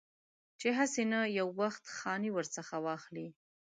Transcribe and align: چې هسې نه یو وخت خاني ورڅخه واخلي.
چې 0.59 0.67
هسې 0.77 1.03
نه 1.11 1.19
یو 1.39 1.47
وخت 1.61 1.83
خاني 1.97 2.29
ورڅخه 2.33 2.77
واخلي. 2.85 3.27